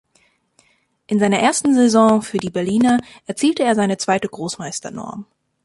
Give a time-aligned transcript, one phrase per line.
[1.05, 5.27] In seiner ersten Saison für die Berliner erzielte er seine zweite Großmeister-Norm.